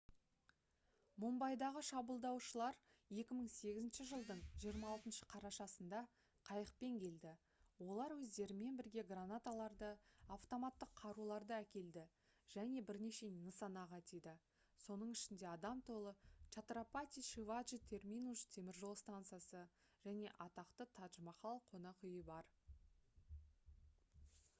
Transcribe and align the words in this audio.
мумбайдағы 1.23 1.81
шабуылдаушылар 1.87 2.77
2008 3.17 4.05
жылдың 4.11 4.39
26 4.61 5.27
қарашасында 5.33 5.99
қайықпен 6.49 6.95
келді 7.03 7.33
олар 7.87 8.15
өздерімен 8.15 8.79
бірге 8.79 9.03
гранаталарды 9.11 9.89
автоматтық 10.37 10.95
қаруларды 11.01 11.55
әкелді 11.59 12.07
және 12.55 12.83
бірнеше 12.89 13.29
нысанаға 13.35 13.99
тиді 14.13 14.33
соның 14.87 15.11
ішінде 15.19 15.47
адам 15.51 15.83
толы 15.91 16.13
чатрапати 16.57 17.25
шиваджи 17.29 17.81
терминус 17.93 18.43
теміржол 18.57 18.97
станциясы 19.03 19.63
және 20.09 20.33
атақты 20.49 20.89
тадж-махал 21.01 21.63
қонақүйі 21.75 22.25
бар 22.33 22.51